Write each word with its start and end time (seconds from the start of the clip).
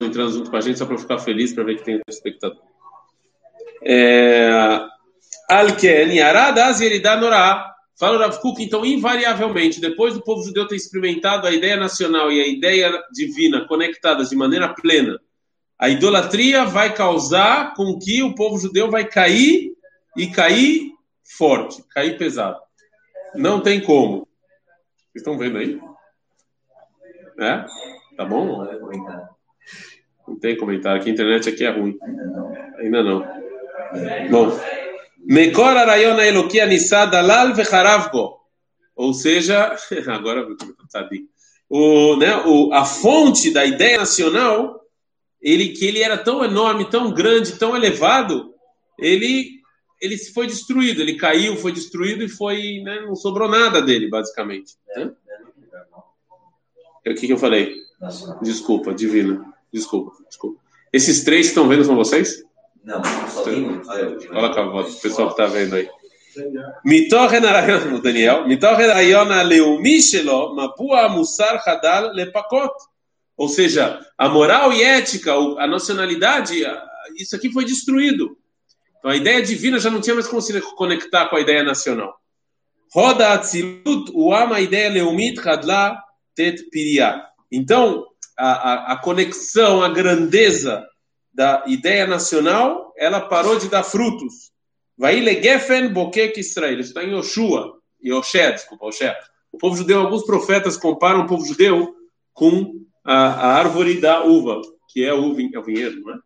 entrando 0.00 0.32
junto 0.32 0.50
com 0.50 0.56
a 0.56 0.60
gente 0.60 0.78
só 0.78 0.86
para 0.86 0.98
ficar 0.98 1.18
feliz 1.18 1.52
para 1.52 1.64
ver 1.64 1.76
que 1.76 1.84
tem 1.84 2.00
espectador. 2.08 2.62
É... 3.84 4.50
Alken, 5.50 6.14
Yarad, 6.14 6.58
Azieridá, 6.58 7.16
Norá. 7.16 7.74
Fala 7.98 8.16
o 8.16 8.20
Rav 8.20 8.40
Kuk, 8.40 8.62
então, 8.62 8.86
invariavelmente, 8.86 9.80
depois 9.80 10.14
do 10.14 10.22
povo 10.22 10.44
judeu 10.44 10.68
ter 10.68 10.76
experimentado 10.76 11.48
a 11.48 11.50
ideia 11.50 11.76
nacional 11.76 12.30
e 12.30 12.40
a 12.40 12.46
ideia 12.46 12.92
divina 13.12 13.66
conectadas 13.66 14.30
de 14.30 14.36
maneira 14.36 14.72
plena, 14.72 15.18
a 15.76 15.88
idolatria 15.88 16.64
vai 16.64 16.94
causar 16.94 17.74
com 17.74 17.98
que 17.98 18.22
o 18.22 18.36
povo 18.36 18.56
judeu 18.56 18.88
vai 18.88 19.04
cair 19.04 19.72
e 20.16 20.28
cair 20.28 20.92
forte, 21.36 21.82
cair 21.90 22.16
pesado. 22.16 22.60
Não 23.34 23.60
tem 23.60 23.80
como. 23.80 24.28
Vocês 25.12 25.16
estão 25.16 25.36
vendo 25.36 25.58
aí? 25.58 25.80
É? 27.40 27.64
Tá 28.16 28.24
bom? 28.24 28.64
Não 30.26 30.38
tem 30.38 30.56
comentário. 30.56 31.00
Aqui 31.00 31.10
a 31.10 31.12
internet 31.12 31.48
aqui 31.48 31.64
é 31.64 31.70
ruim. 31.70 31.98
Ainda 32.78 33.02
não. 33.02 33.20
Bom. 34.30 34.60
Mekor 35.24 35.76
arayona 35.76 36.26
elokia 36.26 36.66
nisa 36.66 37.06
dalal 37.06 37.54
vecharavgo. 37.54 38.38
Ou 38.94 39.12
seja, 39.14 39.76
agora 40.08 40.46
o, 41.68 42.16
né, 42.16 42.36
o, 42.46 42.72
a 42.72 42.84
fonte 42.84 43.50
da 43.50 43.64
ideia 43.64 43.98
nacional, 43.98 44.80
ele 45.40 45.68
que 45.68 45.84
ele 45.84 46.02
era 46.02 46.16
tão 46.16 46.44
enorme, 46.44 46.88
tão 46.88 47.12
grande, 47.12 47.58
tão 47.58 47.76
elevado, 47.76 48.54
ele 48.98 49.58
ele 50.00 50.16
foi 50.16 50.46
destruído, 50.46 51.02
ele 51.02 51.16
caiu, 51.16 51.56
foi 51.56 51.72
destruído 51.72 52.22
e 52.22 52.28
foi, 52.28 52.80
né, 52.84 53.00
não 53.00 53.16
sobrou 53.16 53.48
nada 53.48 53.82
dele, 53.82 54.08
basicamente. 54.08 54.74
Né? 54.94 55.10
O 57.04 57.14
que, 57.14 57.26
que 57.26 57.32
eu 57.32 57.38
falei? 57.38 57.74
Desculpa, 58.40 58.94
divino. 58.94 59.44
Desculpa, 59.71 60.11
desculpa. 60.27 60.59
Esses 60.91 61.23
três 61.23 61.47
que 61.47 61.51
estão 61.51 61.67
vendo 61.67 61.83
são 61.83 61.95
vocês? 61.95 62.43
Não, 62.83 63.01
sozinho. 63.29 63.81
Olha 64.31 64.53
com 64.53 64.59
a 64.59 64.69
voz, 64.69 64.95
o 64.95 65.01
pessoal 65.01 65.27
que 65.27 65.41
está 65.41 65.47
vendo 65.47 65.75
aí. 65.75 65.89
מתוכן 66.85 67.45
הרעיון, 67.45 67.93
o 67.93 67.99
Daniel, 67.99 68.47
מתוכן 68.47 68.89
הרעיון 68.89 69.31
הלאומי 69.31 70.01
שלו, 70.01 70.55
מבוע 70.55 71.01
המוסר 71.01 71.57
חדל 71.65 72.09
לפקות. 72.13 72.93
Ou 73.35 73.49
seja, 73.49 73.99
a 74.17 74.29
moral 74.29 74.71
e 74.73 74.83
ética, 74.83 75.33
a 75.33 75.67
nacionalidade, 75.67 76.63
isso 77.17 77.35
aqui 77.35 77.51
foi 77.51 77.65
destruído. 77.65 78.37
Então 78.99 79.09
a 79.09 79.15
ideia 79.15 79.41
divina 79.41 79.79
já 79.79 79.89
não 79.89 79.99
tinha 79.99 80.13
mais 80.13 80.27
como 80.27 80.41
se 80.41 80.61
conectar 80.75 81.27
com 81.27 81.35
a 81.35 81.41
ideia 81.41 81.63
nacional. 81.63 82.15
Roda 82.93 83.33
Atzilut, 83.33 84.11
o 84.13 84.31
ama 84.31 84.59
ideia 84.59 84.89
leumit 84.89 85.39
hadla 85.39 85.97
tet 86.35 86.63
piria. 86.69 87.23
Então 87.51 88.05
a, 88.38 88.52
a, 88.52 88.92
a 88.92 88.96
conexão, 88.96 89.82
a 89.82 89.88
grandeza 89.88 90.86
da 91.32 91.64
ideia 91.66 92.06
nacional, 92.06 92.92
ela 92.96 93.20
parou 93.20 93.58
de 93.58 93.68
dar 93.68 93.82
frutos. 93.82 94.52
Vai 94.96 95.20
legefen 95.20 95.92
bokek 95.92 96.38
Israel. 96.38 96.80
Está 96.80 97.02
em 97.02 97.10
Yoshua, 97.10 97.78
Yoshé, 98.02 98.52
desculpa, 98.52 98.86
Yoshé. 98.86 99.16
O 99.52 99.58
povo 99.58 99.76
judeu, 99.76 100.00
alguns 100.00 100.24
profetas 100.24 100.76
comparam 100.76 101.20
o 101.20 101.26
povo 101.26 101.44
judeu 101.46 101.94
com 102.32 102.84
a, 103.04 103.14
a 103.14 103.46
árvore 103.56 104.00
da 104.00 104.22
uva, 104.24 104.60
que 104.92 105.04
é 105.04 105.12
o, 105.12 105.36
é 105.52 105.58
o 105.58 105.62
vinhedo, 105.62 106.00
não 106.00 106.14
é? 106.14 106.18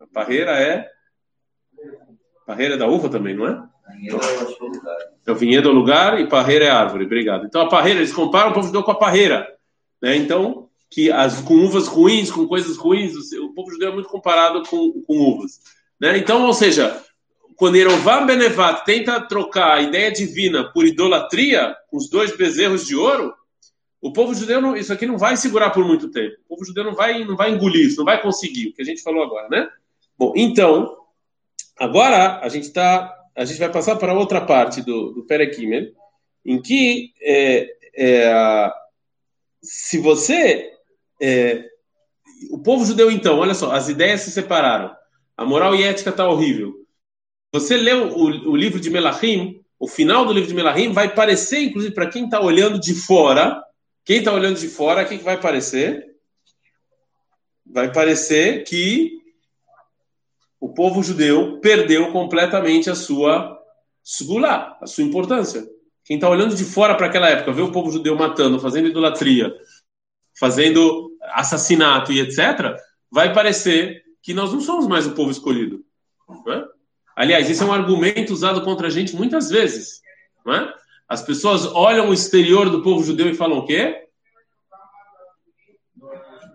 A 0.00 0.06
parreira 0.06 0.52
é 0.52 0.90
Parreira 2.50 2.74
é 2.74 2.76
da 2.76 2.88
uva 2.88 3.08
também, 3.08 3.36
não 3.36 3.46
é? 3.46 3.62
É 5.24 5.30
o 5.30 5.34
vinhedo 5.36 5.68
é 5.68 5.72
o 5.72 5.74
lugar 5.74 6.20
e 6.20 6.28
parreira 6.28 6.64
é 6.64 6.68
a 6.68 6.80
árvore. 6.80 7.04
Obrigado. 7.04 7.46
Então 7.46 7.62
a 7.62 7.68
parreira, 7.68 8.00
eles 8.00 8.12
comparam 8.12 8.50
o 8.50 8.54
povo 8.54 8.66
judeu 8.66 8.82
com 8.82 8.90
a 8.90 8.98
parreira. 8.98 9.46
Né? 10.02 10.16
Então, 10.16 10.68
que 10.90 11.10
as, 11.10 11.40
com 11.40 11.54
uvas 11.54 11.86
ruins, 11.86 12.30
com 12.30 12.46
coisas 12.46 12.76
ruins, 12.76 13.14
o 13.32 13.54
povo 13.54 13.70
judeu 13.70 13.90
é 13.90 13.94
muito 13.94 14.08
comparado 14.08 14.62
com, 14.68 15.00
com 15.02 15.14
uvas. 15.14 15.60
Né? 16.00 16.18
Então, 16.18 16.44
ou 16.46 16.52
seja, 16.52 17.00
quando 17.56 17.76
Yerovam 17.76 18.26
Benevat 18.26 18.84
tenta 18.84 19.20
trocar 19.20 19.76
a 19.76 19.82
ideia 19.82 20.10
divina 20.10 20.64
por 20.72 20.84
idolatria, 20.84 21.76
com 21.88 21.96
os 21.96 22.10
dois 22.10 22.36
bezerros 22.36 22.86
de 22.86 22.96
ouro, 22.96 23.32
o 24.00 24.12
povo 24.12 24.34
judeu, 24.34 24.60
não, 24.60 24.76
isso 24.76 24.92
aqui 24.92 25.06
não 25.06 25.18
vai 25.18 25.36
segurar 25.36 25.70
por 25.70 25.84
muito 25.84 26.10
tempo. 26.10 26.34
O 26.46 26.56
povo 26.56 26.64
judeu 26.64 26.82
não 26.82 26.94
vai, 26.94 27.24
não 27.24 27.36
vai 27.36 27.52
engolir 27.52 27.86
isso, 27.86 27.98
não 27.98 28.04
vai 28.04 28.20
conseguir, 28.20 28.68
o 28.68 28.72
que 28.72 28.82
a 28.82 28.84
gente 28.84 29.02
falou 29.02 29.22
agora, 29.22 29.48
né? 29.48 29.68
Bom, 30.18 30.32
então, 30.34 30.96
Agora 31.80 32.40
a 32.40 32.48
gente 32.50 32.70
tá, 32.70 33.10
a 33.34 33.42
gente 33.46 33.58
vai 33.58 33.72
passar 33.72 33.96
para 33.96 34.12
outra 34.12 34.42
parte 34.42 34.82
do, 34.82 35.12
do 35.12 35.26
em 36.44 36.60
que 36.60 37.14
é, 37.22 37.66
é, 37.96 38.70
se 39.62 39.96
você 39.96 40.72
é, 41.20 41.64
o 42.50 42.58
povo 42.58 42.84
judeu 42.84 43.10
então, 43.10 43.38
olha 43.38 43.54
só, 43.54 43.72
as 43.72 43.88
ideias 43.88 44.22
se 44.22 44.30
separaram, 44.30 44.94
a 45.36 45.44
moral 45.44 45.74
e 45.74 45.82
ética 45.82 46.10
está 46.10 46.26
horrível. 46.26 46.74
Você 47.52 47.76
leu 47.76 48.08
o, 48.08 48.50
o 48.50 48.56
livro 48.56 48.80
de 48.80 48.90
Melachim, 48.90 49.60
o 49.78 49.88
final 49.88 50.24
do 50.24 50.32
livro 50.32 50.48
de 50.48 50.54
Melachim 50.54 50.92
vai 50.92 51.14
parecer, 51.14 51.60
inclusive 51.60 51.94
para 51.94 52.08
quem 52.08 52.24
está 52.24 52.40
olhando 52.40 52.78
de 52.78 52.94
fora, 52.94 53.62
quem 54.04 54.18
está 54.18 54.32
olhando 54.32 54.58
de 54.58 54.68
fora, 54.68 55.02
o 55.02 55.08
que, 55.08 55.18
que 55.18 55.24
vai 55.24 55.40
parecer? 55.40 56.06
Vai 57.66 57.92
parecer 57.92 58.64
que 58.64 59.20
o 60.60 60.68
povo 60.68 61.02
judeu 61.02 61.58
perdeu 61.60 62.12
completamente 62.12 62.90
a 62.90 62.94
sua 62.94 63.58
segulá, 64.02 64.76
a 64.80 64.86
sua 64.86 65.04
importância. 65.04 65.66
Quem 66.04 66.16
está 66.16 66.28
olhando 66.28 66.54
de 66.54 66.64
fora 66.64 66.94
para 66.94 67.06
aquela 67.06 67.28
época, 67.28 67.52
vê 67.52 67.62
o 67.62 67.72
povo 67.72 67.90
judeu 67.90 68.16
matando, 68.16 68.60
fazendo 68.60 68.88
idolatria, 68.88 69.54
fazendo 70.40 71.12
assassinato 71.34 72.10
e 72.10 72.20
etc., 72.20 72.74
vai 73.12 73.30
parecer 73.34 74.02
que 74.22 74.32
nós 74.32 74.50
não 74.50 74.60
somos 74.60 74.86
mais 74.86 75.06
o 75.06 75.12
povo 75.12 75.30
escolhido. 75.30 75.84
É? 76.48 76.64
Aliás, 77.14 77.50
esse 77.50 77.62
é 77.62 77.66
um 77.66 77.72
argumento 77.72 78.32
usado 78.32 78.62
contra 78.62 78.86
a 78.86 78.90
gente 78.90 79.14
muitas 79.14 79.50
vezes. 79.50 80.00
É? 80.48 80.72
As 81.06 81.20
pessoas 81.22 81.66
olham 81.66 82.08
o 82.08 82.14
exterior 82.14 82.70
do 82.70 82.82
povo 82.82 83.04
judeu 83.04 83.28
e 83.28 83.34
falam 83.34 83.58
o 83.58 83.66
quê? 83.66 84.06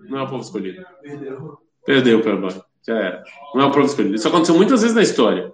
Não 0.10 0.20
é 0.20 0.24
o 0.24 0.30
povo 0.30 0.42
escolhido. 0.42 0.84
Perdeu. 1.04 1.60
Perdeu, 1.86 2.22
perdão. 2.22 2.66
Já 2.88 2.96
era. 2.98 3.24
Não 3.54 3.62
é 3.62 3.66
o 3.66 3.72
próprio 3.72 3.86
escolhido. 3.86 4.16
Isso 4.16 4.28
aconteceu 4.28 4.56
muitas 4.56 4.82
vezes 4.82 4.96
na 4.96 5.04
história. 5.04 5.54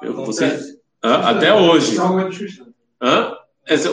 Eu, 0.00 0.14
você, 0.14 0.78
até 1.02 1.52
hoje. 1.52 1.96
Hã? 3.02 3.36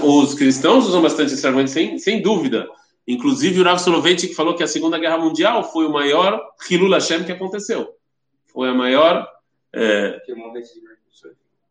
Os 0.04 0.36
cristãos 0.36 0.88
usam 0.88 1.02
bastante 1.02 1.34
esse 1.34 1.46
argumento, 1.46 1.72
sem, 1.72 1.98
sem 1.98 2.22
dúvida. 2.22 2.68
Inclusive, 3.08 3.60
o 3.60 3.64
Rav 3.64 3.80
Soloveitchik 3.80 4.34
falou 4.34 4.56
que 4.56 4.64
a 4.64 4.68
Segunda 4.68 4.98
Guerra 4.98 5.18
Mundial 5.18 5.64
foi 5.72 5.86
o 5.86 5.92
maior 5.92 6.42
Hilul 6.70 6.94
Hashem 6.94 7.24
que 7.24 7.32
aconteceu. 7.32 7.96
Foi 8.48 8.70
a 8.70 8.74
maior... 8.74 9.28
É... 9.74 10.22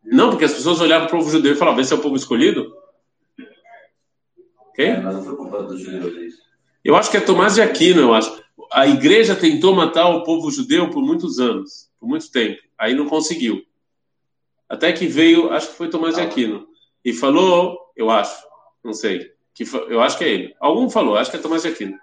Não, 0.03 0.29
porque 0.29 0.45
as 0.45 0.53
pessoas 0.53 0.81
olhavam 0.81 1.07
para 1.07 1.15
o 1.15 1.19
povo 1.19 1.31
judeu 1.31 1.53
e 1.53 1.55
falavam, 1.55 1.81
esse 1.81 1.93
é 1.93 1.95
o 1.95 2.01
povo 2.01 2.15
escolhido? 2.15 2.75
Ok? 4.69 4.85
Eu 6.83 6.95
acho 6.95 7.09
que 7.09 7.17
é 7.17 7.21
Tomás 7.21 7.55
de 7.55 7.61
Aquino, 7.61 8.01
eu 8.01 8.13
acho 8.13 8.43
a 8.71 8.87
igreja 8.87 9.35
tentou 9.35 9.75
matar 9.75 10.09
o 10.09 10.23
povo 10.23 10.49
judeu 10.49 10.89
por 10.89 11.03
muitos 11.03 11.39
anos, 11.39 11.91
por 11.99 12.07
muito 12.07 12.31
tempo. 12.31 12.61
Aí 12.77 12.93
não 12.93 13.07
conseguiu. 13.07 13.63
Até 14.67 14.91
que 14.91 15.05
veio, 15.05 15.51
acho 15.51 15.69
que 15.69 15.77
foi 15.77 15.89
Tomás 15.89 16.15
de 16.15 16.21
Aquino, 16.21 16.67
e 17.05 17.13
falou, 17.13 17.77
eu 17.95 18.09
acho, 18.09 18.35
não 18.83 18.93
sei, 18.93 19.31
que 19.53 19.63
eu 19.89 20.01
acho 20.01 20.17
que 20.17 20.23
é 20.23 20.29
ele. 20.29 20.55
Algum 20.59 20.89
falou, 20.89 21.15
acho 21.15 21.29
que 21.29 21.37
é 21.37 21.39
Tomás 21.39 21.61
de 21.61 21.69
Aquino. 21.69 21.97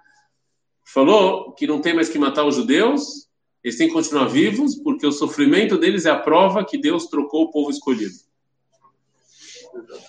Falou 0.85 1.51
que 1.53 1.67
não 1.67 1.81
tem 1.81 1.93
mais 1.93 2.09
que 2.09 2.19
matar 2.19 2.45
os 2.45 2.55
judeus, 2.55 3.29
eles 3.63 3.77
têm 3.77 3.87
que 3.87 3.93
continuar 3.93 4.25
vivos, 4.25 4.75
porque 4.75 5.05
o 5.05 5.11
sofrimento 5.11 5.77
deles 5.77 6.05
é 6.05 6.09
a 6.09 6.19
prova 6.19 6.65
que 6.65 6.77
Deus 6.77 7.07
trocou 7.07 7.43
o 7.43 7.51
povo 7.51 7.69
escolhido. 7.69 8.15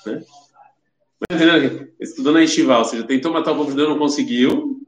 Né? 0.07 0.25
Estudando 2.01 2.35
na 2.35 2.45
Estival, 2.45 2.81
ou 2.81 2.85
seja, 2.85 3.07
tentou 3.07 3.33
matar 3.33 3.53
o 3.53 3.57
povo 3.57 3.71
judeu, 3.71 3.89
não 3.89 3.99
conseguiu, 3.99 4.83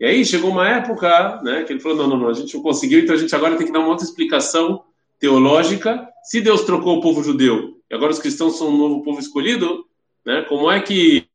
e 0.00 0.06
aí 0.06 0.24
chegou 0.24 0.50
uma 0.50 0.66
época, 0.66 1.42
né, 1.42 1.62
que 1.62 1.74
ele 1.74 1.80
falou: 1.80 1.98
não, 1.98 2.08
não, 2.08 2.16
não, 2.16 2.28
a 2.28 2.32
gente 2.32 2.54
não 2.54 2.62
conseguiu, 2.62 3.00
então 3.00 3.14
a 3.14 3.18
gente 3.18 3.34
agora 3.34 3.56
tem 3.56 3.66
que 3.66 3.72
dar 3.72 3.80
uma 3.80 3.90
outra 3.90 4.06
explicação 4.06 4.82
teológica. 5.18 6.08
Se 6.24 6.40
Deus 6.40 6.62
trocou 6.62 6.96
o 6.96 7.00
povo 7.02 7.22
judeu 7.22 7.76
e 7.90 7.94
agora 7.94 8.10
os 8.10 8.18
cristãos 8.18 8.56
são 8.56 8.68
um 8.68 8.78
novo 8.78 9.02
povo 9.02 9.20
escolhido, 9.20 9.84
né, 10.24 10.40
como 10.48 10.70
é 10.70 10.80
que. 10.80 11.28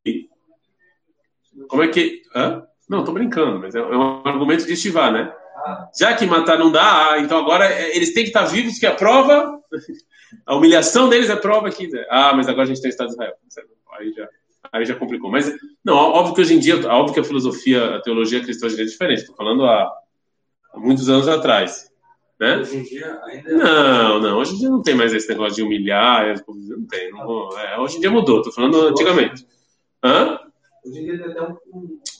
Como 1.67 1.83
é 1.83 1.87
que. 1.87 2.21
Hã? 2.35 2.63
Não, 2.89 3.03
tô 3.03 3.11
brincando, 3.11 3.59
mas 3.59 3.73
é, 3.73 3.79
é 3.79 3.97
um 3.97 4.21
argumento 4.25 4.65
de 4.65 4.73
estivar, 4.73 5.11
né? 5.11 5.33
Já 5.97 6.13
que 6.13 6.25
matar 6.25 6.59
não 6.59 6.71
dá, 6.71 7.15
então 7.19 7.39
agora 7.39 7.65
é, 7.65 7.95
eles 7.95 8.13
têm 8.13 8.23
que 8.23 8.29
estar 8.29 8.45
vivos, 8.45 8.77
que 8.77 8.85
é 8.85 8.89
a 8.89 8.95
prova, 8.95 9.59
a 10.45 10.55
humilhação 10.55 11.09
deles 11.09 11.29
é 11.29 11.35
prova 11.35 11.69
que. 11.71 11.89
Ah, 12.09 12.33
mas 12.35 12.47
agora 12.47 12.63
a 12.63 12.67
gente 12.67 12.81
tem 12.81 12.89
o 12.89 12.91
Estado 12.91 13.07
de 13.07 13.13
Israel. 13.13 13.33
Aí 13.97 14.11
já 14.11 14.27
aí 14.71 14.85
já 14.85 14.95
complicou. 14.95 15.31
Mas, 15.31 15.51
não, 15.83 15.95
óbvio 15.95 16.35
que 16.35 16.41
hoje 16.41 16.53
em 16.53 16.59
dia, 16.59 16.75
óbvio 16.87 17.13
que 17.13 17.19
a 17.19 17.23
filosofia, 17.23 17.95
a 17.95 18.01
teologia 18.01 18.41
cristã 18.43 18.67
é 18.67 18.83
diferente. 18.83 19.21
Estou 19.21 19.35
falando 19.35 19.65
há, 19.65 19.91
há, 20.73 20.79
muitos 20.79 21.09
anos 21.09 21.27
atrás. 21.27 21.89
Né? 22.39 22.57
Hoje 22.57 22.77
em 22.77 22.83
dia 22.83 23.19
ainda. 23.23 23.51
Não, 23.51 24.19
não, 24.19 24.37
hoje 24.37 24.55
em 24.55 24.57
dia 24.57 24.69
não 24.69 24.81
tem 24.81 24.95
mais 24.95 25.13
esse 25.13 25.29
negócio 25.29 25.55
de 25.55 25.63
humilhar, 25.63 26.35
não 26.47 26.85
tem. 26.85 27.09
Não, 27.11 27.57
é, 27.57 27.79
hoje 27.79 27.97
em 27.97 27.99
dia 28.01 28.11
mudou, 28.11 28.39
estou 28.39 28.53
falando 28.53 28.87
antigamente. 28.87 29.47
Hã? 30.03 30.39
Hoje 30.85 30.99
em 30.99 31.03
dia 31.03 31.17
tem 31.17 31.31
até 31.31 31.41
um. 31.41 31.57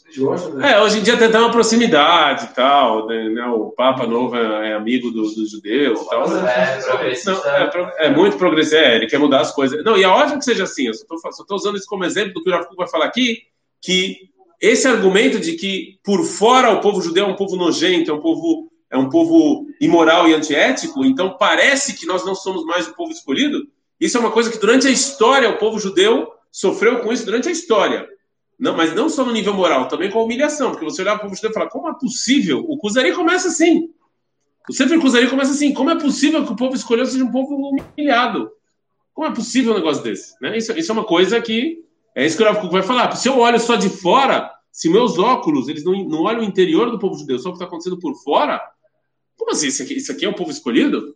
eles 0.06 0.18
gostam, 0.18 0.54
né? 0.56 0.72
É, 0.72 0.82
hoje 0.82 1.00
em 1.00 1.04
dia 1.04 1.18
tem 1.18 1.28
até 1.28 1.40
uma 1.40 1.52
proximidade 1.52 2.46
e 2.46 2.56
tal, 2.56 3.06
né? 3.08 3.30
né, 3.30 3.46
O 3.46 3.70
Papa 3.72 4.08
Novo 4.08 4.36
é 4.36 4.74
amigo 4.74 5.12
dos 5.12 5.36
do 5.36 5.46
judeus 5.46 6.02
e 6.02 6.10
tal. 6.10 6.24
É, 6.48 6.80
Não, 6.80 6.88
progressista. 6.88 7.94
é, 7.98 8.08
é 8.08 8.10
muito 8.10 8.38
progressivo, 8.38 8.82
é, 8.82 8.96
ele 8.96 9.08
quer 9.08 9.20
mudar 9.20 9.42
as 9.42 9.52
coisas. 9.52 9.84
Não, 9.84 9.96
e 9.96 10.04
é 10.04 10.08
ótimo 10.08 10.40
que 10.40 10.46
seja 10.46 10.64
assim, 10.64 10.88
eu 10.88 10.94
só 10.94 11.30
estou 11.30 11.58
usando 11.58 11.78
isso 11.78 11.88
como 11.88 12.04
exemplo 12.04 12.34
do 12.34 12.44
que 12.44 12.50
o 12.50 12.66
Kuk 12.66 12.76
vai 12.76 12.88
falar 12.88 13.06
aqui, 13.06 13.44
que 13.82 14.30
esse 14.60 14.88
argumento 14.88 15.40
de 15.40 15.54
que 15.54 16.00
por 16.04 16.24
fora 16.24 16.72
o 16.72 16.82
povo 16.82 17.02
judeu 17.02 17.26
é 17.26 17.30
um 17.30 17.36
povo 17.36 17.56
nojento, 17.56 18.10
é 18.10 18.14
um 18.14 18.20
povo, 18.20 18.72
é 18.90 18.98
um 18.98 19.10
povo 19.10 19.68
imoral 19.80 20.28
e 20.28 20.34
antiético, 20.34 21.06
então 21.06 21.38
parece 21.38 21.96
que 21.96 22.08
nós 22.08 22.26
não 22.26 22.34
somos 22.34 22.66
mais 22.66 22.88
o 22.88 22.96
povo 22.96 23.12
escolhido, 23.12 23.68
isso 24.00 24.18
é 24.18 24.20
uma 24.20 24.32
coisa 24.32 24.50
que 24.52 24.58
durante 24.58 24.88
a 24.88 24.92
história 24.92 25.50
o 25.50 25.58
povo 25.58 25.78
judeu 25.78 26.32
sofreu 26.52 27.00
com 27.00 27.12
isso 27.14 27.26
durante 27.26 27.48
a 27.48 27.52
história. 27.52 28.08
Não, 28.58 28.76
mas 28.76 28.96
não 28.96 29.10
só 29.10 29.26
no 29.26 29.34
nível 29.34 29.54
moral, 29.54 29.88
também 29.88 30.10
com 30.10 30.20
a 30.20 30.24
humilhação, 30.24 30.72
porque 30.72 30.86
você 30.86 31.02
olhar 31.02 31.20
para 31.20 31.30
o 31.30 31.36
judeu 31.36 31.52
e 31.52 31.54
falar, 31.54 31.68
como 31.68 31.90
é 31.90 31.94
possível? 31.94 32.66
O 32.68 32.78
Kuzari 32.78 33.14
começa 33.14 33.50
assim. 33.50 33.90
O 34.70 34.74
Sefer 34.74 35.00
Kuzari 35.00 35.30
começa 35.30 35.52
assim: 35.52 35.74
como 35.74 35.90
é 35.90 36.00
possível 36.00 36.46
que 36.46 36.54
o 36.54 36.56
povo 36.56 36.76
escolheu 36.76 37.06
seja 37.06 37.24
um 37.24 37.32
povo 37.32 37.56
humilhado? 37.56 38.52
Como 39.14 39.28
é 39.28 39.34
possível 39.34 39.74
um 39.74 39.76
negócio 39.76 40.04
desse? 40.04 40.36
Né? 40.42 40.58
Isso, 40.58 40.72
isso 40.78 40.92
é 40.92 40.94
uma 40.94 41.06
coisa 41.06 41.42
que. 41.42 41.84
É 42.16 42.26
isso 42.26 42.38
que 42.38 42.44
o 42.44 42.46
Rav 42.46 42.70
vai 42.70 42.82
falar. 42.82 43.14
Se 43.16 43.28
eu 43.28 43.38
olho 43.40 43.60
só 43.60 43.76
de 43.76 43.90
fora, 43.90 44.50
se 44.72 44.90
meus 44.90 45.20
óculos 45.20 45.68
eles 45.68 45.84
não, 45.84 45.94
não 46.08 46.24
olham 46.24 46.42
o 46.42 46.46
interior 46.46 46.90
do 46.90 46.98
povo 46.98 47.18
judeu, 47.18 47.38
só 47.38 47.50
o 47.50 47.52
que 47.52 47.58
está 47.58 47.66
acontecendo 47.66 48.00
por 48.00 48.16
fora, 48.16 48.62
como 49.38 49.52
assim? 49.52 49.68
Isso 49.68 49.84
aqui, 49.84 49.94
isso 49.96 50.12
aqui 50.12 50.26
é 50.26 50.30
o 50.30 50.36
povo 50.36 50.50
escolhido? 50.50 51.16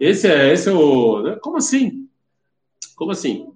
Esse 0.00 0.26
é, 0.26 0.52
esse 0.52 0.68
é 0.68 0.72
o. 0.72 1.22
né? 1.22 1.36
Como 1.36 1.56
assim? 1.56 2.08
Como 2.96 3.12
assim? 3.12 3.53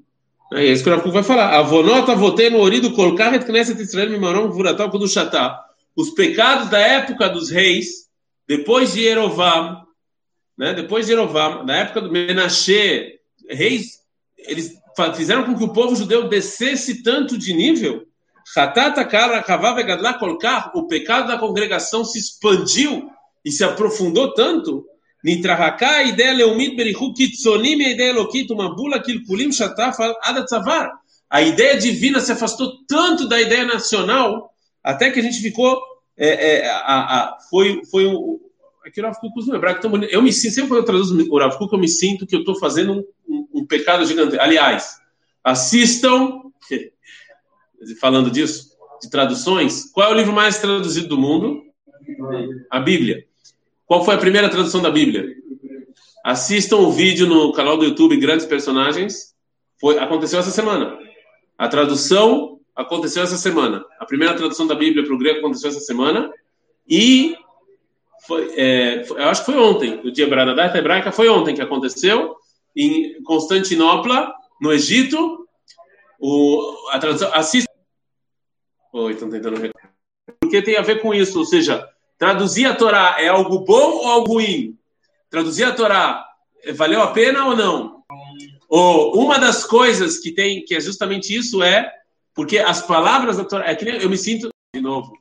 É 0.52 0.64
isso 0.64 0.82
que 0.82 0.88
o 0.88 0.92
Rav 0.92 1.02
Kuk 1.02 1.12
vai 1.12 1.22
falar. 1.22 1.58
Avonota 1.58 2.14
votei 2.14 2.48
no 2.48 2.58
orido 2.58 2.92
colocar 2.92 3.34
et 3.34 3.44
knesset 3.44 3.80
Israel 3.80 4.10
mimarom 4.10 4.50
vuratal 4.50 4.90
kudushata. 4.90 5.58
Os 5.94 6.10
pecados 6.10 6.70
da 6.70 6.78
época 6.78 7.28
dos 7.28 7.50
reis, 7.50 8.08
depois 8.46 8.94
de 8.94 9.02
Yerovam, 9.02 9.86
né? 10.56 10.72
Depois 10.72 11.06
de 11.06 11.12
Yerovam, 11.12 11.64
na 11.64 11.76
época 11.76 12.00
do 12.00 12.10
Menashe, 12.10 13.18
reis, 13.48 13.98
eles 14.38 14.72
fizeram 15.14 15.44
com 15.44 15.56
que 15.56 15.64
o 15.64 15.72
povo 15.72 15.94
judeu 15.94 16.28
descesse 16.28 17.02
tanto 17.02 17.36
de 17.36 17.52
nível. 17.52 18.06
Hatata 18.56 19.04
kara 19.04 19.42
kavá 19.42 19.74
vegadlá 19.74 20.14
kolkar, 20.14 20.72
o 20.74 20.86
pecado 20.86 21.28
da 21.28 21.38
congregação 21.38 22.04
se 22.04 22.18
expandiu 22.18 23.10
e 23.44 23.52
se 23.52 23.62
aprofundou 23.62 24.32
tanto. 24.32 24.84
A 31.28 31.42
ideia 31.42 31.76
divina 31.76 32.20
se 32.20 32.32
afastou 32.32 32.84
tanto 32.86 33.28
da 33.28 33.40
ideia 33.40 33.64
nacional 33.64 34.50
até 34.82 35.10
que 35.10 35.20
a 35.20 35.22
gente 35.22 35.40
ficou 35.40 35.80
é, 36.16 36.56
é, 36.56 36.70
a, 36.70 36.74
a, 36.74 37.38
foi 37.50 37.82
foi 37.90 38.06
o 38.06 38.40
aqui 38.84 39.00
o 39.00 39.04
Rav 39.04 39.16
Kuk 39.20 39.38
usa 39.38 39.52
um 39.52 39.54
hebraico 39.54 39.80
tão 39.80 39.90
bonito. 39.90 40.10
Eu 40.12 40.22
me 40.22 40.32
sinto, 40.32 40.54
sempre 40.54 40.70
quando 40.70 40.80
eu 40.80 40.84
traduzo 40.84 41.30
o 41.30 41.38
Rav 41.38 41.56
Kuk, 41.56 41.72
eu 41.72 41.78
me 41.78 41.88
sinto 41.88 42.26
que 42.26 42.34
eu 42.34 42.40
estou 42.40 42.58
fazendo 42.58 42.92
um, 42.94 43.04
um, 43.28 43.48
um 43.60 43.66
pecado 43.66 44.04
gigante. 44.04 44.38
Aliás, 44.38 44.96
assistam, 45.44 46.40
falando 48.00 48.30
disso, 48.30 48.76
de 49.00 49.10
traduções, 49.10 49.90
qual 49.92 50.10
é 50.10 50.14
o 50.14 50.16
livro 50.16 50.32
mais 50.32 50.58
traduzido 50.58 51.08
do 51.08 51.18
mundo? 51.18 51.62
A 52.70 52.80
Bíblia. 52.80 53.27
Qual 53.88 54.04
foi 54.04 54.14
a 54.14 54.18
primeira 54.18 54.50
tradução 54.50 54.82
da 54.82 54.90
Bíblia? 54.90 55.34
Assistam 56.22 56.76
o 56.76 56.92
vídeo 56.92 57.26
no 57.26 57.52
canal 57.52 57.78
do 57.78 57.86
YouTube 57.86 58.18
Grandes 58.18 58.44
Personagens. 58.44 59.34
Foi, 59.80 59.98
aconteceu 59.98 60.38
essa 60.38 60.50
semana. 60.50 60.98
A 61.56 61.68
tradução 61.68 62.60
aconteceu 62.76 63.22
essa 63.22 63.38
semana. 63.38 63.82
A 63.98 64.04
primeira 64.04 64.36
tradução 64.36 64.66
da 64.66 64.74
Bíblia 64.74 65.04
para 65.06 65.14
o 65.14 65.18
grego 65.18 65.38
aconteceu 65.38 65.70
essa 65.70 65.80
semana. 65.80 66.30
E 66.86 67.34
foi, 68.26 68.52
é, 68.58 69.04
foi- 69.04 69.22
eu 69.22 69.28
acho 69.30 69.40
que 69.42 69.52
foi 69.52 69.58
ontem, 69.60 70.00
o 70.04 70.12
dia 70.12 70.26
da 70.28 70.52
data 70.52 70.76
hebraica 70.76 71.10
foi 71.10 71.30
ontem 71.30 71.54
que 71.54 71.62
aconteceu, 71.62 72.36
em 72.76 73.22
Constantinopla, 73.22 74.34
no 74.60 74.70
Egito. 74.70 75.48
O, 76.20 76.60
a 76.90 76.98
tradução. 76.98 77.32
Assista. 77.32 77.72
Oi, 78.92 79.12
estão 79.14 79.30
tentando 79.30 79.56
ver. 79.58 79.72
Porque 80.40 80.60
tem 80.60 80.76
a 80.76 80.82
ver 80.82 81.00
com 81.00 81.14
isso, 81.14 81.38
ou 81.38 81.46
seja, 81.46 81.88
traduzir 82.18 82.66
a 82.66 82.74
Torá 82.74 83.16
é 83.18 83.28
algo 83.28 83.60
bom 83.60 83.98
ou 83.98 84.06
algo 84.06 84.34
ruim? 84.34 84.76
Traduzir 85.30 85.64
a 85.64 85.72
Torá 85.72 86.26
eh, 86.64 86.72
valeu 86.72 87.00
a 87.00 87.12
pena 87.12 87.46
ou 87.46 87.56
não? 87.56 88.02
Ou 88.68 89.22
uma 89.22 89.38
das 89.38 89.64
coisas 89.64 90.18
que 90.18 90.32
tem, 90.32 90.64
que 90.64 90.74
é 90.74 90.80
justamente 90.80 91.34
isso, 91.34 91.62
é 91.62 91.90
porque 92.34 92.58
as 92.58 92.82
palavras 92.82 93.36
da 93.36 93.44
Torá. 93.44 93.70
É 93.70 93.74
que 93.74 93.88
eu 93.88 94.10
me 94.10 94.18
sinto. 94.18 94.50
De 94.74 94.82
novo. 94.82 95.12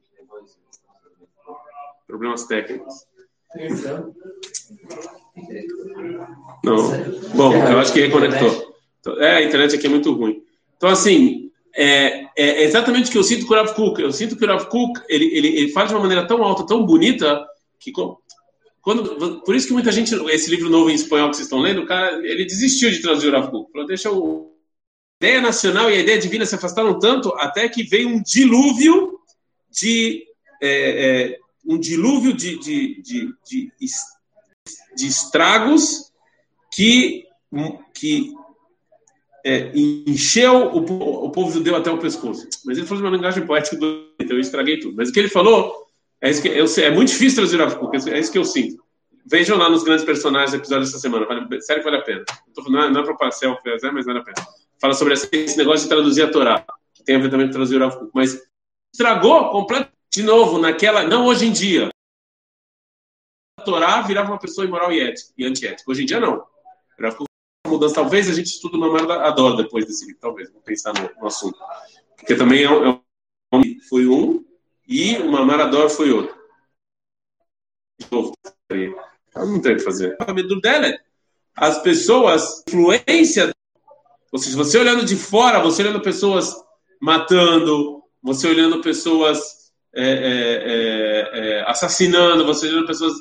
Problemas 2.05 2.45
técnicos. 2.45 3.05
Não. 6.63 6.91
Bom, 7.33 7.53
eu 7.53 7.79
acho 7.79 7.93
que 7.93 8.01
reconectou. 8.01 8.75
É, 9.19 9.37
a 9.37 9.43
internet 9.43 9.75
aqui 9.75 9.87
é 9.87 9.89
muito 9.89 10.13
ruim. 10.13 10.43
Então, 10.75 10.89
assim, 10.89 11.46
é, 11.75 12.25
é 12.35 12.63
exatamente 12.63 13.09
o 13.09 13.11
que 13.11 13.17
eu 13.17 13.23
sinto 13.23 13.45
com 13.45 13.53
o 13.53 13.57
Rav 13.57 13.73
Kuk. 13.73 14.01
Eu 14.01 14.11
sinto 14.11 14.35
que 14.35 14.45
o 14.45 14.47
Rav 14.47 14.65
Kuk, 14.67 15.01
ele, 15.07 15.25
ele, 15.25 15.47
ele 15.47 15.71
fala 15.71 15.87
de 15.87 15.93
uma 15.93 16.01
maneira 16.01 16.27
tão 16.27 16.43
alta, 16.43 16.65
tão 16.65 16.85
bonita, 16.85 17.45
que 17.79 17.91
quando, 18.81 19.41
por 19.41 19.55
isso 19.55 19.67
que 19.67 19.73
muita 19.73 19.91
gente, 19.91 20.13
esse 20.29 20.49
livro 20.49 20.69
novo 20.69 20.89
em 20.89 20.95
espanhol 20.95 21.29
que 21.29 21.35
vocês 21.35 21.47
estão 21.47 21.59
lendo, 21.59 21.81
o 21.81 21.85
cara, 21.85 22.17
ele 22.25 22.45
desistiu 22.45 22.89
de 22.89 23.01
traduzir 23.01 23.27
o 23.27 23.31
Rav 23.31 23.49
Kuk. 23.49 23.71
Falou, 23.71 23.87
deixa 23.87 24.11
o... 24.11 24.55
A 25.21 25.25
ideia 25.25 25.41
nacional 25.41 25.89
e 25.89 25.95
a 25.95 25.99
ideia 25.99 26.19
divina 26.19 26.45
se 26.45 26.55
afastaram 26.55 26.97
tanto, 26.99 27.33
até 27.35 27.67
que 27.67 27.83
veio 27.83 28.07
um 28.07 28.21
dilúvio 28.21 29.19
de... 29.69 30.23
é, 30.61 30.69
é, 31.31 31.37
um 31.67 31.77
dilúvio 31.77 32.33
de, 32.33 32.57
de, 32.59 33.01
de, 33.01 33.33
de, 33.45 33.71
de 34.95 35.07
estragos 35.07 36.11
que, 36.73 37.25
que 37.93 38.33
é, 39.47 39.71
encheu 39.73 40.73
o, 40.73 41.25
o 41.25 41.31
povo 41.31 41.49
judeu 41.51 41.73
até 41.77 41.89
o 41.89 41.97
pescoço. 41.97 42.45
Mas 42.65 42.77
ele 42.77 42.85
falou 42.85 43.01
de 43.01 43.07
uma 43.07 43.15
linguagem 43.15 43.45
poética, 43.45 43.77
do- 43.77 44.11
então 44.19 44.35
eu 44.35 44.41
estraguei 44.41 44.77
tudo. 44.77 44.97
Mas 44.97 45.07
o 45.07 45.13
que 45.13 45.19
ele 45.19 45.29
falou 45.29 45.87
é, 46.19 46.33
que 46.33 46.49
eu, 46.49 46.65
é 46.65 46.91
muito 46.91 47.09
difícil 47.09 47.35
traduzir 47.35 47.57
Rav 47.57 47.75
Kuk, 47.75 48.09
é 48.09 48.19
isso 48.19 48.31
que 48.31 48.37
eu 48.37 48.43
sinto. 48.43 48.83
Vejam 49.25 49.57
lá 49.57 49.69
nos 49.69 49.83
grandes 49.83 50.03
personagens 50.03 50.51
do 50.51 50.57
episódio 50.57 50.85
dessa 50.85 50.99
semana, 50.99 51.25
vale, 51.25 51.61
sério 51.61 51.81
que 51.81 51.89
vale 51.89 52.01
a 52.01 52.05
pena. 52.05 52.25
Não 52.67 52.99
é, 52.99 53.01
é 53.01 53.13
para 53.13 53.31
selfie, 53.31 53.61
mas 53.93 54.05
vale 54.05 54.19
a 54.19 54.23
pena. 54.23 54.47
Fala 54.81 54.93
sobre 54.93 55.13
esse, 55.13 55.57
negócio 55.57 55.83
de 55.83 55.89
traduzir 55.89 56.23
a 56.23 56.31
Torá, 56.31 56.65
que 56.93 57.03
tem 57.03 57.15
a 57.15 57.19
ver 57.19 57.29
também 57.29 57.47
com 57.47 57.53
traduzir 57.53 57.81
o 57.81 57.89
Kuk, 57.89 58.11
mas 58.13 58.41
estragou 58.93 59.49
completamente, 59.51 59.95
de 60.13 60.23
novo, 60.23 60.57
naquela, 60.57 61.03
não 61.03 61.25
hoje 61.25 61.45
em 61.45 61.51
dia. 61.51 61.89
A 63.59 63.63
Torá 63.63 64.01
virava 64.01 64.31
uma 64.31 64.39
pessoa 64.39 64.65
imoral 64.65 64.91
e, 64.91 64.99
ética, 64.99 65.31
e 65.37 65.45
antiética. 65.45 65.89
Hoje 65.89 66.03
em 66.03 66.05
dia, 66.05 66.19
não. 66.19 66.45
Kuk 67.15 67.26
mudança. 67.67 67.95
Talvez 67.95 68.29
a 68.29 68.33
gente 68.33 68.47
estude 68.47 68.77
uma 68.77 68.89
maior 68.91 69.11
adora 69.23 69.57
depois 69.57 69.85
desse 69.85 70.05
livro, 70.05 70.19
talvez, 70.21 70.51
vou 70.51 70.61
pensar 70.61 70.93
no, 70.93 71.09
no 71.21 71.27
assunto. 71.27 71.57
Porque 72.15 72.35
também 72.35 72.61
é 72.63 72.65
é 72.65 72.89
um- 72.89 73.01
foi 73.87 74.07
um 74.07 74.43
e 74.87 75.17
o 75.17 75.31
Mamar 75.31 75.59
Ador 75.61 75.89
foi 75.89 76.11
outro. 76.11 76.35
De 77.99 78.07
novo, 78.11 78.33
não 79.35 79.61
tem 79.61 79.73
o 79.73 79.77
que 79.77 79.83
fazer. 79.83 80.15
A 80.19 80.33
medo 80.33 80.59
dela 80.59 80.93
as 81.57 81.81
pessoas, 81.81 82.63
influência, 82.67 83.51
ou 84.31 84.37
seja, 84.37 84.55
você 84.55 84.77
olhando 84.77 85.03
de 85.03 85.15
fora, 85.15 85.59
você 85.59 85.81
olhando 85.81 86.01
pessoas 86.01 86.55
matando, 87.01 88.03
você 88.21 88.47
olhando 88.47 88.79
pessoas 88.79 89.71
é, 89.93 90.03
é, 90.03 90.63
é, 90.65 91.39
é, 91.39 91.63
assassinando, 91.67 92.45
você 92.45 92.67
olhando 92.67 92.85
pessoas, 92.85 93.13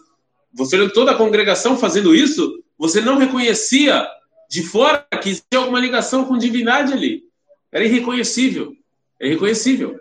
você 0.53 0.76
olhando 0.76 0.93
toda 0.93 1.12
a 1.12 1.17
congregação 1.17 1.79
fazendo 1.79 2.15
isso, 2.15 2.62
você 2.76 3.00
não 3.00 3.17
reconhecia 3.17 4.07
de 4.49 4.62
fora 4.62 5.07
que 5.23 5.31
existia 5.31 5.59
alguma 5.59 5.81
ligação 5.81 6.25
com 6.25 6.38
divindade 6.38 6.93
ali. 6.93 7.25
Era 7.73 7.85
irreconhecível. 7.85 8.75
É 9.21 9.26
irreconhecível. 9.26 9.99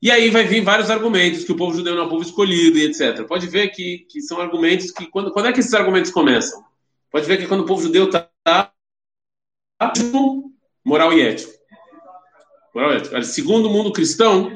E 0.00 0.10
aí 0.10 0.30
vai 0.30 0.44
vir 0.44 0.62
vários 0.62 0.90
argumentos 0.90 1.44
que 1.44 1.52
o 1.52 1.56
povo 1.56 1.76
judeu 1.76 1.94
não 1.94 2.02
é 2.02 2.06
um 2.06 2.08
povo 2.08 2.22
escolhido 2.22 2.76
e 2.76 2.84
etc. 2.84 3.24
Pode 3.24 3.46
ver 3.46 3.68
que, 3.68 3.98
que 4.10 4.20
são 4.20 4.40
argumentos 4.40 4.90
que 4.90 5.06
quando, 5.06 5.30
quando 5.30 5.46
é 5.46 5.52
que 5.52 5.60
esses 5.60 5.74
argumentos 5.74 6.10
começam? 6.10 6.64
Pode 7.10 7.26
ver 7.26 7.36
que 7.38 7.46
quando 7.46 7.60
o 7.60 7.66
povo 7.66 7.82
judeu 7.82 8.06
está 8.06 8.72
moral 10.84 11.12
e 11.12 11.22
ético. 11.22 11.52
Moral 12.74 12.94
e 12.94 12.96
ético. 12.96 13.22
Segundo 13.22 13.68
o 13.68 13.72
mundo 13.72 13.92
cristão, 13.92 14.50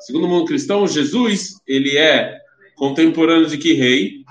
segundo 0.00 0.26
o 0.26 0.28
mundo 0.28 0.44
cristão, 0.44 0.86
Jesus 0.86 1.54
ele 1.66 1.96
é 1.96 2.38
contemporâneo 2.76 3.46
de 3.46 3.56
que 3.56 3.72
rei? 3.72 4.23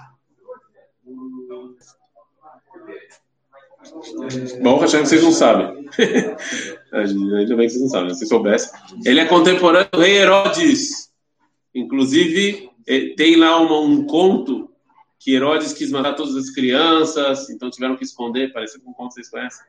Bom, 4.61 4.81
achando 4.83 5.03
que 5.03 5.09
vocês 5.09 5.23
não 5.23 5.31
sabem. 5.31 5.87
Ainda 6.93 7.55
bem 7.55 7.67
que 7.67 7.73
vocês 7.73 7.81
não 7.81 7.89
sabem, 7.89 8.13
se 8.13 8.25
soubessem. 8.27 8.71
Ele 9.05 9.19
é 9.19 9.25
contemporâneo 9.25 9.89
do 9.91 9.99
rei 9.99 10.17
Herodes. 10.17 11.09
Inclusive, 11.73 12.69
eh, 12.87 13.13
tem 13.17 13.35
lá 13.35 13.59
uma- 13.59 13.79
um 13.79 14.05
conto 14.05 14.69
que 15.19 15.33
Herodes 15.33 15.73
quis 15.73 15.89
matar 15.89 16.13
todas 16.13 16.35
as 16.35 16.49
crianças, 16.49 17.49
então 17.49 17.69
tiveram 17.69 17.95
que 17.95 18.03
esconder, 18.03 18.51
parece 18.53 18.79
com 18.79 18.91
um 18.91 18.93
conto 18.93 19.09
que 19.09 19.13
vocês 19.15 19.29
conhecem. 19.29 19.65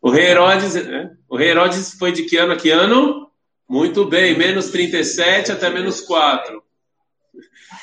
O 0.00 0.10
rei 0.10 0.26
Herodes, 0.26 0.74
né? 0.74 1.16
o 1.28 1.36
rei 1.36 1.48
Herodes 1.48 1.94
foi 1.98 2.12
de 2.12 2.22
que 2.24 2.36
ano 2.36 2.52
a 2.52 2.56
que 2.56 2.70
ano? 2.70 3.28
Muito 3.68 4.04
bem, 4.04 4.36
menos 4.38 4.70
37 4.70 5.50
até 5.52 5.68
menos 5.70 6.00
4. 6.00 6.62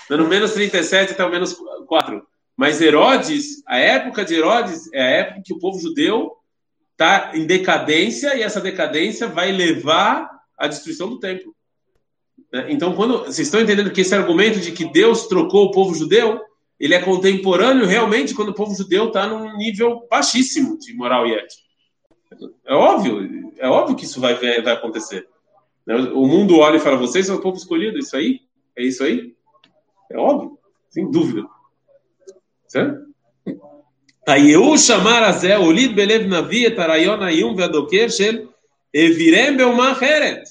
No 0.09 0.27
menos 0.27 0.53
37 0.53 1.11
até 1.13 1.27
menos 1.29 1.53
4. 1.87 2.25
Mas 2.57 2.81
Herodes, 2.81 3.63
a 3.67 3.77
época 3.77 4.23
de 4.23 4.35
Herodes 4.35 4.91
é 4.93 5.01
a 5.01 5.09
época 5.09 5.41
que 5.43 5.53
o 5.53 5.59
povo 5.59 5.79
judeu 5.79 6.31
está 6.91 7.31
em 7.35 7.45
decadência 7.45 8.35
e 8.35 8.41
essa 8.41 8.61
decadência 8.61 9.27
vai 9.27 9.51
levar 9.51 10.29
à 10.57 10.67
destruição 10.67 11.09
do 11.09 11.19
templo. 11.19 11.53
Né? 12.51 12.67
Então, 12.69 12.95
quando 12.95 13.25
vocês 13.25 13.47
estão 13.47 13.59
entendendo 13.59 13.91
que 13.91 14.01
esse 14.01 14.15
argumento 14.15 14.59
de 14.59 14.71
que 14.71 14.85
Deus 14.85 15.27
trocou 15.27 15.65
o 15.65 15.71
povo 15.71 15.93
judeu, 15.93 16.41
ele 16.79 16.93
é 16.93 17.01
contemporâneo 17.01 17.85
realmente 17.85 18.33
quando 18.33 18.49
o 18.49 18.55
povo 18.55 18.73
judeu 18.73 19.07
está 19.07 19.27
num 19.27 19.57
nível 19.57 20.07
baixíssimo 20.09 20.77
de 20.77 20.93
moral 20.93 21.27
e 21.27 21.33
ética. 21.33 21.65
É 22.65 22.73
óbvio, 22.73 23.51
é 23.57 23.67
óbvio 23.67 23.95
que 23.95 24.05
isso 24.05 24.19
vai, 24.19 24.35
vai 24.35 24.73
acontecer. 24.73 25.27
Né? 25.85 25.95
O 25.95 26.25
mundo 26.25 26.57
olha 26.57 26.77
e 26.77 26.79
fala: 26.79 26.97
vocês 26.97 27.25
são 27.25 27.35
o 27.35 27.41
povo 27.41 27.57
escolhido, 27.57 27.97
isso 27.97 28.15
aí? 28.15 28.41
É 28.75 28.83
isso 28.83 29.03
aí? 29.03 29.35
É 30.09 30.17
óbvio, 30.17 30.57
sem 30.89 31.09
dúvida. 31.09 31.45
Certo? 32.68 33.10
היהוא 34.26 34.76
שמר 34.76 35.24
הזה, 35.24 35.56
הוליד 35.56 35.96
בלב 35.96 36.22
נביא 36.22 36.66
את 36.66 36.78
הרעיון 36.78 37.22
האיום 37.22 37.54
והדוקר 37.58 38.08
של 38.08 38.38
evirem 38.96 39.58
באומה 39.58 39.92
אחרת. 39.92 40.42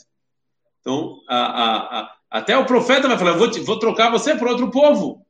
Então, 0.82 1.20
a, 1.30 1.36
a, 1.36 2.00
a, 2.00 2.10
até 2.32 2.58
o 2.58 2.66
profeta 2.66 3.08
vai 3.08 3.18
falar, 3.18 3.34
vou, 3.34 3.51
te, 3.51 3.60
vou 3.60 3.80
trocar 3.80 4.10
você 4.12 4.36
por 4.36 4.48
outro 4.48 4.72
povo. 4.72 5.22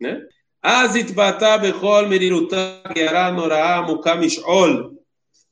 Né? 0.00 0.20
אז 0.62 0.96
התבטא 0.96 1.56
בכל 1.56 2.06
מרירותה 2.08 2.76
גרה 2.94 3.30
נוראה 3.30 3.76
עמוקה 3.76 4.14
משעול. 4.14 4.90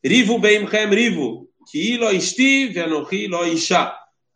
ריבו 0.07 0.39
בעמכם 0.39 0.89
ריבו, 0.93 1.47
כי 1.67 1.99
לא 1.99 2.17
אשתי 2.17 2.73
ואנוכי 2.75 3.29
לא 3.29 3.45
אישה. 3.45 3.87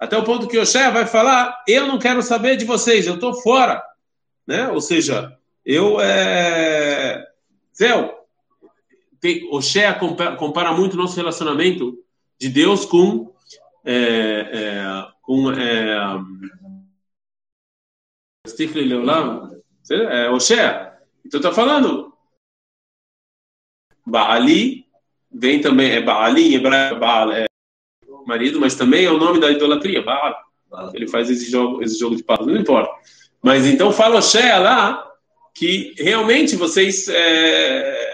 Até 0.00 0.18
o 0.18 0.24
ponto 0.24 0.48
que 0.48 0.58
Oshé 0.58 0.90
vai 0.90 1.06
falar, 1.06 1.62
eu 1.68 1.86
não 1.86 1.96
quero 1.96 2.20
saber 2.22 2.56
de 2.56 2.64
vocês, 2.64 3.06
eu 3.06 3.14
estou 3.14 3.34
fora. 3.40 3.80
Né? 4.44 4.68
Ou 4.68 4.80
seja, 4.80 5.32
eu... 5.67 5.99
É... 5.99 7.27
Zéu, 7.75 8.25
Oshé 9.51 9.93
compara 10.39 10.71
muito 10.71 10.93
o 10.93 10.97
nosso 10.97 11.17
relacionamento 11.17 12.01
de 12.39 12.47
Deus 12.49 12.85
com... 12.85 13.35
É, 13.85 13.93
é, 13.93 15.07
com 15.21 15.51
é, 15.51 16.19
é. 20.53 20.97
Então 21.25 21.39
está 21.39 21.51
falando. 21.51 22.13
Baali 24.05 24.85
vem 25.31 25.59
também, 25.61 25.91
é 25.91 26.01
Baali, 26.01 26.53
em 26.53 26.55
hebraico, 26.55 26.99
Baal 26.99 27.31
é 27.31 27.45
marido, 28.25 28.59
mas 28.59 28.75
também 28.75 29.05
é 29.05 29.11
o 29.11 29.17
nome 29.17 29.39
da 29.39 29.51
idolatria, 29.51 30.01
Baal. 30.01 30.35
Ele 30.93 31.07
faz 31.07 31.29
esse 31.29 31.49
jogo, 31.49 31.81
esse 31.83 31.97
jogo 31.97 32.15
de 32.15 32.23
palavras, 32.23 32.53
não 32.53 32.61
importa. 32.61 32.93
Mas 33.41 33.65
então 33.65 33.91
fala 33.91 34.17
Oshé 34.17 34.57
lá 34.57 35.07
que 35.57 35.95
realmente 35.97 36.55
vocês. 36.55 37.07
É, 37.07 38.13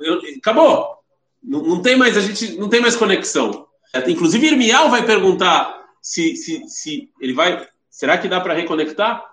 eu, 0.00 0.20
acabou. 0.36 0.96
Não, 1.42 1.62
não, 1.62 1.80
tem 1.80 1.96
mais, 1.96 2.16
a 2.16 2.20
gente 2.20 2.56
não 2.56 2.68
tem 2.68 2.80
mais 2.80 2.96
conexão. 2.96 3.68
Inclusive, 4.08 4.48
Irmial 4.48 4.90
vai 4.90 5.06
perguntar 5.06 5.86
se, 6.02 6.34
se, 6.34 6.68
se 6.68 7.10
ele 7.20 7.32
vai. 7.32 7.68
Será 7.88 8.18
que 8.18 8.28
dá 8.28 8.40
para 8.40 8.54
reconectar? 8.54 9.24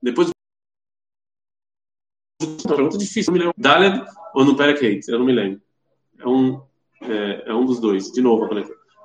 Depois 0.00 0.30
pergunta 2.68 2.96
difícil, 2.96 3.32
me 3.32 3.40
lembro. 3.40 3.54
Daled 3.58 4.04
ou 4.32 4.44
no 4.44 4.56
Perek 4.56 4.86
Hate? 4.86 5.10
Eu 5.10 5.18
não 5.18 5.26
me 5.26 5.32
lembro. 5.32 5.60
É 6.20 6.28
um, 6.28 6.62
é, 7.02 7.50
é 7.50 7.54
um 7.54 7.64
dos 7.64 7.80
dois. 7.80 8.12
De 8.12 8.20
novo, 8.20 8.48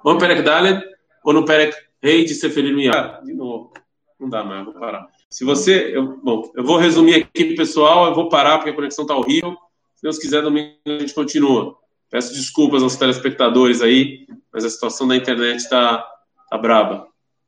Ou 0.03 0.13
no 0.13 0.19
Perek 0.19 0.43
Daled 0.43 0.83
ou 1.23 1.33
no 1.33 1.45
Perek 1.45 1.75
Hate 2.03 2.35
Seferir 2.35 2.75
Miyah? 2.75 3.21
De 3.23 3.33
novo. 3.33 3.73
Não 4.19 4.29
dá 4.29 4.43
mais, 4.43 4.65
vou 4.65 4.75
parar. 4.75 5.07
Se 5.31 5.45
você. 5.45 5.95
Eu, 5.95 6.17
bom, 6.17 6.51
eu 6.53 6.63
vou 6.63 6.77
resumir 6.77 7.15
aqui, 7.15 7.55
pessoal. 7.55 8.07
Eu 8.07 8.13
vou 8.13 8.27
parar 8.27 8.57
porque 8.57 8.69
a 8.69 8.75
conexão 8.75 9.05
está 9.05 9.15
horrível. 9.15 9.57
Se 9.95 10.03
Deus 10.03 10.19
quiser, 10.19 10.41
domingo 10.41 10.75
a 10.85 10.99
gente 10.99 11.13
continua. 11.13 11.77
Peço 12.09 12.33
desculpas 12.33 12.83
aos 12.83 12.97
telespectadores 12.97 13.81
aí, 13.81 14.27
mas 14.51 14.65
a 14.65 14.69
situação 14.69 15.07
da 15.07 15.15
internet 15.15 15.59
está 15.59 16.05
tá 16.49 16.57
braba. 16.57 17.07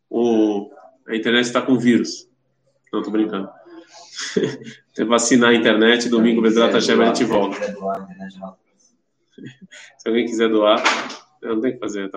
O, 0.10 0.72
a 1.06 1.16
internet 1.16 1.46
está 1.46 1.62
com 1.62 1.78
vírus. 1.78 2.30
Não, 2.92 3.02
estou 3.02 3.12
brincando. 3.12 3.50
Tem 4.96 5.06
vacinar 5.06 5.50
a 5.50 5.56
internet, 5.56 6.08
domingo, 6.08 6.42
Bezerra 6.42 6.72
Hashem, 6.72 7.02
a 7.02 7.06
gente 7.08 7.26
volta. 7.26 7.58
Se 9.98 10.08
alguém 10.08 10.26
quiser 10.26 10.48
doar, 10.48 10.82
não 11.42 11.60
tem 11.60 11.74
que 11.74 11.80
fazer, 11.80 12.10
tá? 12.10 12.12